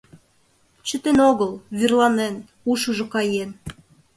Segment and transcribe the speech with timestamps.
[0.87, 2.35] Чытен огыл, вӱрланен...
[2.71, 3.49] ушыжо каен...